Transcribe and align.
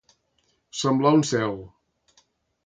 Semblar 0.79 1.11
un 1.19 1.21
cel. 1.33 1.55